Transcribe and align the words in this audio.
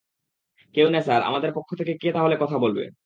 কেউ 0.75 0.87
না 0.89 0.99
স্যার 1.01 1.21
আমাদের 1.23 1.51
পক্ষ 1.53 1.69
থেকে 1.79 1.93
কে 1.97 2.09
তাহলে 2.13 2.35
কথা 2.39 2.57
বলবে? 2.57 2.83